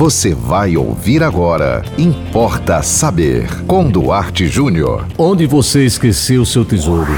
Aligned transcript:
Você 0.00 0.34
vai 0.34 0.78
ouvir 0.78 1.22
agora. 1.22 1.84
Importa 1.98 2.82
saber. 2.82 3.46
Com 3.66 3.86
Duarte 3.90 4.48
Júnior. 4.48 5.06
Onde 5.18 5.44
você 5.44 5.84
esqueceu 5.84 6.42
seu 6.46 6.64
tesouro? 6.64 7.12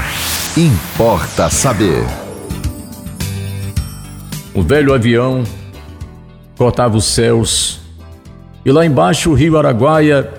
Importa 0.57 1.49
saber. 1.49 2.03
Um 4.53 4.61
velho 4.61 4.93
avião 4.93 5.45
cortava 6.57 6.97
os 6.97 7.05
céus 7.05 7.79
e 8.65 8.71
lá 8.73 8.85
embaixo 8.85 9.31
o 9.31 9.33
rio 9.33 9.57
Araguaia, 9.57 10.29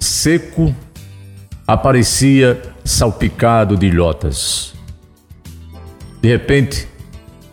seco, 0.00 0.74
aparecia 1.66 2.58
salpicado 2.82 3.76
de 3.76 3.84
ilhotas. 3.84 4.72
De 6.22 6.28
repente, 6.30 6.88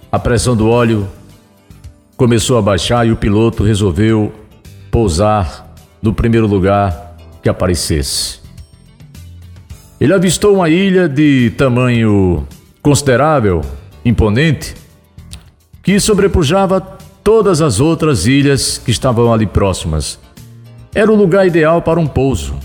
a 0.09 0.17
pressão 0.17 0.55
do 0.55 0.69
óleo 0.69 1.09
começou 2.17 2.57
a 2.57 2.61
baixar 2.63 3.05
e 3.05 3.11
o 3.11 3.15
piloto 3.15 3.63
resolveu 3.63 4.33
pousar 4.89 5.71
no 6.01 6.11
primeiro 6.11 6.47
lugar 6.47 7.15
que 7.43 7.47
aparecesse. 7.47 8.39
Ele 10.01 10.11
avistou 10.11 10.55
uma 10.55 10.67
ilha 10.67 11.07
de 11.07 11.51
tamanho 11.55 12.47
considerável, 12.81 13.61
imponente, 14.03 14.73
que 15.83 15.99
sobrepujava 15.99 16.81
todas 17.23 17.61
as 17.61 17.79
outras 17.79 18.25
ilhas 18.25 18.79
que 18.79 18.89
estavam 18.89 19.31
ali 19.31 19.45
próximas. 19.45 20.19
Era 20.95 21.11
o 21.11 21.15
lugar 21.15 21.45
ideal 21.45 21.83
para 21.83 21.99
um 21.99 22.07
pouso. 22.07 22.55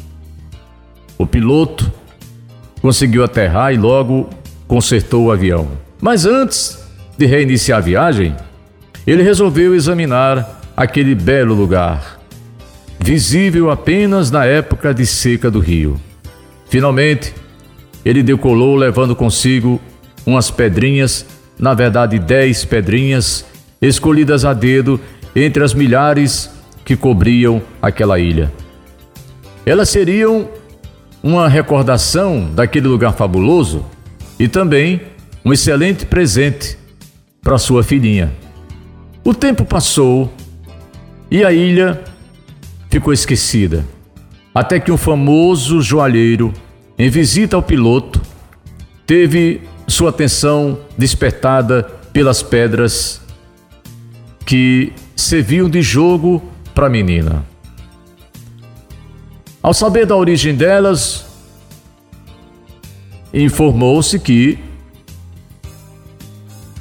O 1.19 1.27
piloto 1.27 1.93
conseguiu 2.80 3.23
aterrar 3.23 3.74
e 3.74 3.77
logo 3.77 4.30
consertou 4.66 5.27
o 5.27 5.30
avião. 5.30 5.69
Mas 6.01 6.24
antes 6.24 6.82
de 7.19 7.27
reiniciar 7.27 7.79
a 7.79 7.82
viagem, 7.82 8.34
ele 9.06 9.23
resolveu 9.23 9.74
examinar 9.74 10.61
aquele 10.77 11.15
belo 11.15 11.55
lugar, 11.55 12.20
visível 13.01 13.70
apenas 13.70 14.30
na 14.30 14.45
época 14.45 14.95
de 14.95 15.04
seca 15.04 15.51
do 15.51 15.59
rio. 15.59 16.01
Finalmente, 16.68 17.35
ele 18.04 18.23
decolou 18.23 18.76
levando 18.76 19.15
consigo 19.15 19.80
umas 20.24 20.51
pedrinhas, 20.51 21.26
na 21.59 21.74
verdade 21.74 22.18
dez 22.18 22.65
pedrinhas, 22.65 23.45
escolhidas 23.80 24.45
a 24.45 24.52
dedo 24.52 25.01
entre 25.35 25.63
as 25.63 25.74
milhares 25.74 26.51
que 26.85 26.96
cobriam 26.96 27.63
aquela 27.80 28.19
ilha. 28.19 28.52
Elas 29.65 29.88
seriam 29.88 30.48
uma 31.23 31.48
recordação 31.48 32.51
daquele 32.52 32.88
lugar 32.88 33.13
fabuloso 33.15 33.85
e 34.38 34.48
também 34.48 35.01
um 35.45 35.52
excelente 35.52 36.04
presente 36.04 36.76
para 37.43 37.59
sua 37.59 37.82
filhinha. 37.82 38.32
O 39.24 39.32
tempo 39.32 39.65
passou 39.65 40.32
e 41.30 41.45
a 41.45 41.52
ilha 41.52 42.02
ficou 42.90 43.12
esquecida, 43.12 43.87
até 44.52 44.80
que 44.80 44.90
um 44.90 44.96
famoso 44.96 45.80
joalheiro, 45.80 46.52
em 46.98 47.09
visita 47.09 47.54
ao 47.54 47.62
piloto, 47.62 48.20
teve 49.06 49.62
sua 49.87 50.10
atenção 50.10 50.79
despertada 50.98 51.84
pelas 52.12 52.42
pedras 52.42 53.20
que 54.45 54.92
serviam 55.14 55.70
de 55.70 55.82
jogo 55.82 56.42
para 56.74 56.88
a 56.88 56.90
menina. 56.90 57.46
Ao 59.62 59.73
saber 59.73 60.04
da 60.04 60.16
origem 60.16 60.54
delas, 60.57 61.24
informou-se 63.32 64.19
que 64.19 64.59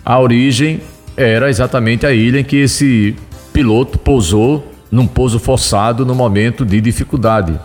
a 0.04 0.20
origem 0.20 0.82
era 1.16 1.50
exatamente 1.50 2.06
a 2.06 2.12
ilha 2.12 2.40
em 2.40 2.44
que 2.44 2.58
esse 2.58 3.16
piloto 3.54 3.98
pousou 3.98 4.72
num 4.92 5.08
pouso 5.08 5.40
forçado 5.40 6.06
no 6.06 6.14
momento 6.14 6.66
de 6.66 6.82
dificuldade. 6.82 7.60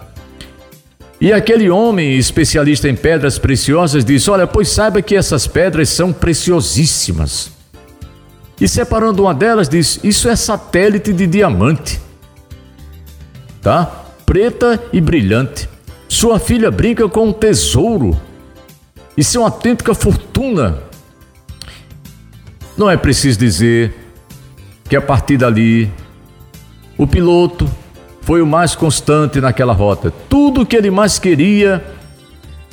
E 1.21 1.33
aquele 1.33 1.71
homem, 1.71 2.17
especialista 2.17 2.89
em 2.89 2.95
pedras 2.95 3.39
preciosas, 3.39 4.05
disse: 4.05 4.31
Olha, 4.31 4.47
pois 4.47 4.69
saiba 4.69 5.01
que 5.01 5.17
essas 5.17 5.47
pedras 5.47 5.89
são 5.89 6.13
preciosíssimas. 6.13 7.51
E 8.61 8.69
separando 8.69 9.23
uma 9.23 9.35
delas, 9.35 9.69
diz: 9.69 9.99
Isso 10.05 10.29
é 10.29 10.37
satélite 10.37 11.13
de 11.13 11.27
diamante. 11.27 12.01
Tá? 13.63 14.05
Preta 14.27 14.83
e 14.93 15.01
brilhante. 15.01 15.69
Sua 16.09 16.39
filha 16.39 16.71
brinca 16.71 17.09
com 17.09 17.29
um 17.29 17.33
tesouro. 17.33 18.21
Isso 19.17 19.39
é 19.39 19.41
uma 19.41 19.49
autêntica 19.49 19.95
fortuna. 19.95 20.83
Não 22.77 22.91
é 22.91 22.97
preciso 22.97 23.39
dizer 23.39 23.95
que 24.89 24.97
a 24.97 25.01
partir 25.01 25.39
dali 25.39 25.91
o 26.99 27.07
piloto 27.07 27.69
foi 28.21 28.43
o 28.43 28.47
mais 28.47 28.75
constante 28.75 29.41
naquela 29.41 29.73
rota. 29.73 30.13
Tudo 30.29 30.61
o 30.63 30.67
que 30.67 30.77
ele 30.77 30.91
mais 30.91 31.19
queria 31.19 31.83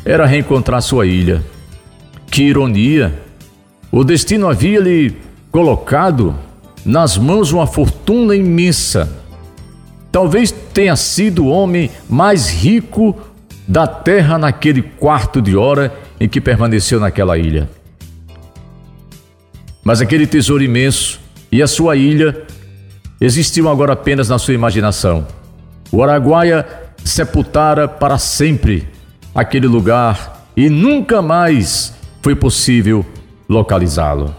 era 0.03 0.25
reencontrar 0.25 0.81
sua 0.81 1.05
ilha. 1.05 1.41
Que 2.27 2.43
ironia! 2.43 3.17
O 3.91 4.03
destino 4.03 4.49
havia 4.49 4.79
lhe 4.79 5.15
colocado 5.51 6.35
nas 6.85 7.17
mãos 7.17 7.51
uma 7.51 7.67
fortuna 7.67 8.35
imensa. 8.35 9.09
Talvez 10.11 10.51
tenha 10.51 10.95
sido 10.95 11.45
o 11.45 11.49
homem 11.49 11.89
mais 12.09 12.49
rico 12.49 13.15
da 13.67 13.87
terra 13.87 14.37
naquele 14.37 14.81
quarto 14.81 15.41
de 15.41 15.55
hora 15.55 15.93
em 16.19 16.27
que 16.27 16.41
permaneceu 16.41 16.99
naquela 16.99 17.37
ilha. 17.37 17.69
Mas 19.83 20.01
aquele 20.01 20.25
tesouro 20.25 20.63
imenso 20.63 21.19
e 21.51 21.61
a 21.61 21.67
sua 21.67 21.95
ilha 21.95 22.43
existiam 23.19 23.69
agora 23.69 23.93
apenas 23.93 24.29
na 24.29 24.39
sua 24.39 24.53
imaginação. 24.53 25.27
O 25.91 26.01
Araguaia 26.01 26.65
sepultara 27.03 27.87
para 27.87 28.17
sempre 28.17 28.87
aquele 29.35 29.67
lugar 29.67 30.47
e 30.55 30.69
nunca 30.69 31.21
mais 31.21 31.93
foi 32.21 32.35
possível 32.35 33.05
localizá-lo. 33.49 34.33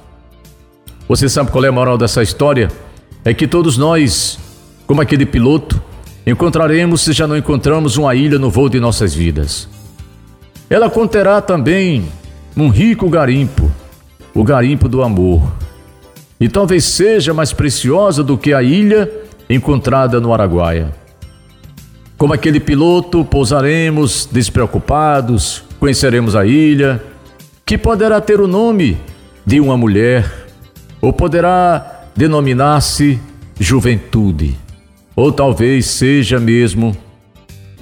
Você 1.07 1.29
sabe 1.29 1.51
qual 1.51 1.65
é 1.65 1.69
a 1.69 1.73
moral 1.73 1.99
dessa 1.99 2.23
história? 2.23 2.71
É 3.25 3.35
que 3.35 3.47
todos 3.47 3.77
nós, 3.77 4.39
como 4.87 5.03
aquele 5.03 5.27
piloto, 5.27 5.81
encontraremos, 6.27 7.03
se 7.03 7.13
já 7.13 7.27
não 7.27 7.37
encontramos, 7.37 7.97
uma 7.99 8.15
ilha 8.15 8.39
no 8.39 8.51
voo 8.51 8.69
de 8.69 8.81
nossas 8.81 9.15
vidas. 9.15 9.69
Ela 10.71 10.89
conterá 10.89 11.43
também 11.43 12.09
um 12.57 12.69
rico 12.69 13.09
garimpo 13.11 13.71
o 14.35 14.43
garimpo 14.43 14.89
do 14.89 15.03
amor. 15.03 15.53
E 16.41 16.49
talvez 16.49 16.85
seja 16.85 17.33
mais 17.33 17.53
preciosa 17.53 18.23
do 18.23 18.37
que 18.37 18.53
a 18.53 18.63
ilha 18.63 19.11
encontrada 19.49 20.21
no 20.21 20.33
Araguaia. 20.33 20.93
Como 22.19 22.33
aquele 22.33 22.59
piloto, 22.59 23.25
pousaremos 23.25 24.29
despreocupados, 24.31 25.63
conheceremos 25.79 26.35
a 26.35 26.45
ilha, 26.45 27.03
que 27.65 27.79
poderá 27.79 28.21
ter 28.21 28.41
o 28.41 28.49
nome 28.49 28.97
de 29.47 29.61
uma 29.61 29.77
mulher, 29.77 30.49
ou 31.01 31.13
poderá 31.13 32.05
denominar-se 32.17 33.21
juventude, 33.59 34.57
ou 35.15 35.31
talvez 35.31 35.87
seja 35.87 36.41
mesmo 36.41 36.97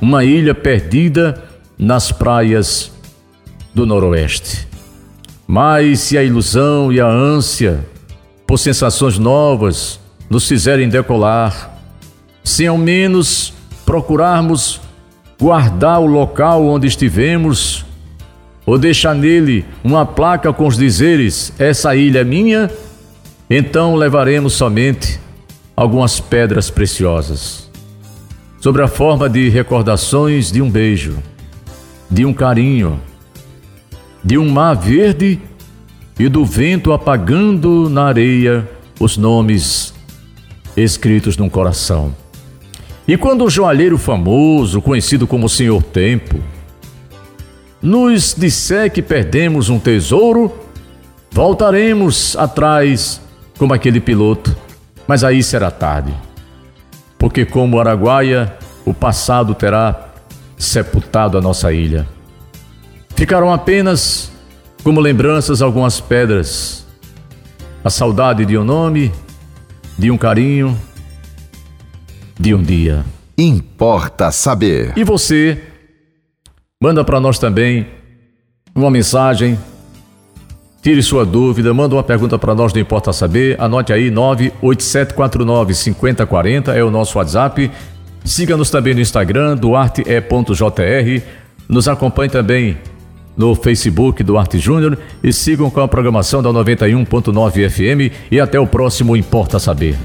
uma 0.00 0.24
ilha 0.24 0.54
perdida 0.54 1.42
nas 1.78 2.10
praias 2.10 2.90
do 3.74 3.86
Noroeste. 3.86 4.71
Mas 5.52 6.00
se 6.00 6.16
a 6.16 6.24
ilusão 6.24 6.90
e 6.90 6.98
a 6.98 7.06
ânsia 7.06 7.84
por 8.46 8.56
sensações 8.56 9.18
novas 9.18 10.00
nos 10.30 10.48
fizerem 10.48 10.88
decolar, 10.88 11.78
se 12.42 12.66
ao 12.66 12.78
menos 12.78 13.52
procurarmos 13.84 14.80
guardar 15.38 16.00
o 16.00 16.06
local 16.06 16.64
onde 16.64 16.86
estivemos, 16.86 17.84
ou 18.64 18.78
deixar 18.78 19.14
nele 19.14 19.66
uma 19.84 20.06
placa 20.06 20.54
com 20.54 20.66
os 20.66 20.78
dizeres: 20.78 21.52
Essa 21.58 21.94
ilha 21.94 22.20
é 22.20 22.24
minha, 22.24 22.70
então 23.50 23.94
levaremos 23.94 24.54
somente 24.54 25.20
algumas 25.76 26.19
pedras 26.19 26.70
preciosas, 26.70 27.70
sobre 28.58 28.81
a 28.81 28.88
forma 28.88 29.28
de 29.28 29.50
recordações 29.50 30.50
de 30.50 30.62
um 30.62 30.70
beijo, 30.70 31.19
de 32.10 32.25
um 32.25 32.32
carinho 32.32 32.99
de 34.24 34.38
um 34.38 34.48
mar 34.48 34.74
verde 34.74 35.40
e 36.19 36.28
do 36.28 36.44
vento 36.44 36.92
apagando 36.92 37.88
na 37.88 38.04
areia 38.04 38.69
os 39.00 39.16
nomes 39.16 39.92
escritos 40.76 41.36
num 41.36 41.48
coração. 41.48 42.14
E 43.06 43.16
quando 43.16 43.44
o 43.44 43.50
joalheiro 43.50 43.98
famoso, 43.98 44.80
conhecido 44.80 45.26
como 45.26 45.48
Senhor 45.48 45.82
Tempo, 45.82 46.38
nos 47.80 48.34
disser 48.38 48.92
que 48.92 49.02
perdemos 49.02 49.69
um 49.69 49.78
tesouro, 49.78 50.52
voltaremos 51.32 52.36
atrás 52.36 53.20
como 53.58 53.75
aquele 53.75 54.00
piloto, 54.00 54.56
mas 55.06 55.25
aí 55.25 55.42
será 55.42 55.70
tarde. 55.70 56.14
Porque, 57.18 57.44
como 57.44 57.80
Araguaia, 57.80 58.56
o 58.84 58.94
passado 58.94 59.54
terá 59.54 60.08
sepultado 60.56 61.36
a 61.36 61.40
nossa 61.40 61.72
ilha. 61.72 62.06
Ficaram 63.22 63.52
apenas 63.52 64.32
como 64.82 64.98
lembranças 64.98 65.62
algumas 65.62 66.00
pedras, 66.00 66.84
a 67.84 67.88
saudade 67.88 68.44
de 68.44 68.58
um 68.58 68.64
nome, 68.64 69.12
de 69.96 70.10
um 70.10 70.19
carinho, 70.19 70.76
de 72.36 72.52
um 72.52 72.60
dia. 72.60 73.04
Importa 73.38 74.32
saber. 74.32 74.92
E 74.96 75.04
você 75.04 75.56
manda 76.82 77.04
para 77.04 77.20
nós 77.20 77.38
também 77.38 77.86
uma 78.74 78.90
mensagem. 78.90 79.56
Tire 80.82 81.00
sua 81.00 81.25
dúvida, 81.25 81.72
manda 81.72 81.94
uma 81.94 82.02
pergunta 82.02 82.36
para 82.36 82.56
nós, 82.56 82.72
não 82.72 82.80
importa 82.80 83.12
saber. 83.12 83.54
Anote 83.60 83.92
aí 83.92 84.10
98749 84.10 85.75
5040 85.75 86.75
é 86.75 86.82
o 86.82 86.90
nosso 86.90 87.18
WhatsApp. 87.18 87.70
Siga-nos 88.25 88.68
também 88.68 88.94
no 88.94 89.00
Instagram, 89.00 89.56
duarte.jr. 89.56 91.22
Nos 91.68 91.86
acompanhe 91.86 92.28
também 92.28 92.76
no 93.37 93.55
Facebook 93.55 94.23
do 94.23 94.37
Arte 94.38 94.58
Júnior 94.58 94.99
e 95.23 95.32
sigam 95.32 95.70
com 95.70 95.81
a 95.81 95.88
programação 95.88 96.43
da 96.43 96.50
91.9 96.50 97.70
FM 97.70 98.14
e 98.31 98.40
até 98.40 98.58
o 98.58 98.67
próximo 98.67 99.17
Importa 99.17 99.58
Saber. 99.58 99.96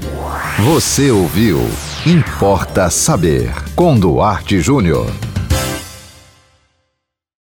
Você 0.58 1.10
ouviu 1.10 1.60
Importa 2.06 2.90
Saber 2.90 3.50
com 3.74 3.98
Duarte 3.98 4.60
Júnior. 4.60 5.27